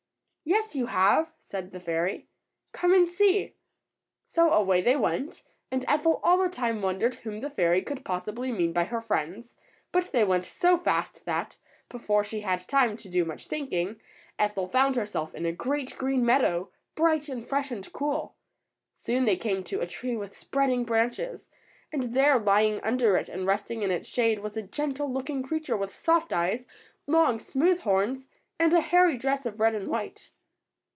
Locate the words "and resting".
23.29-23.83